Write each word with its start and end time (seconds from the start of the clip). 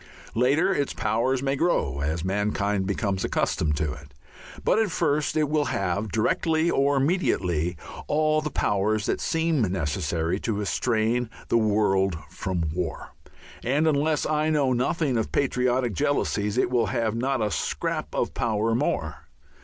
Later 0.33 0.73
its 0.73 0.95
powers 0.95 1.43
may 1.43 1.55
grow 1.55 1.99
as 1.99 2.23
mankind 2.25 2.87
becomes 2.87 3.23
accustomed 3.23 3.77
to 3.77 3.93
it. 3.93 4.15
But 4.65 4.79
at 4.79 4.89
first 4.89 5.37
it 5.37 5.47
will 5.47 5.65
have, 5.65 6.11
directly 6.11 6.71
or 6.71 6.99
mediately, 6.99 7.77
all 8.07 8.41
the 8.41 8.49
powers 8.49 9.05
that 9.05 9.21
seem 9.21 9.61
necessary 9.61 10.39
to 10.39 10.53
restrain 10.53 11.29
the 11.49 11.59
world 11.59 12.17
from 12.31 12.71
war 12.73 13.09
and 13.63 13.85
unless 13.87 14.25
I 14.25 14.49
know 14.49 14.73
nothing 14.73 15.19
of 15.19 15.31
patriotic 15.31 15.93
jealousies 15.93 16.57
it 16.57 16.71
will 16.71 16.87
have 16.87 17.13
not 17.13 17.39
a 17.39 17.51
scrap 17.51 18.15
of 18.15 18.33
power 18.33 18.73
more. 18.73 19.27